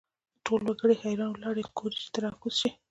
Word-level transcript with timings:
ټول 0.45 0.61
وګړي 0.67 0.95
حیران 1.03 1.29
ولاړ 1.31 1.55
ګوري 1.77 1.97
چې 2.01 2.09
ته 2.13 2.19
را 2.23 2.31
کوز 2.41 2.55
شې. 2.61 2.69